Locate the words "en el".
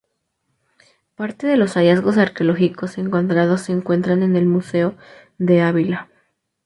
4.23-4.47